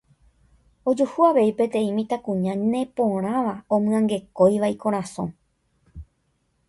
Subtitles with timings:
[0.91, 5.27] Ojuhu avei peteĩ mitãkuña neporãva omyangekóiva ikorasõ.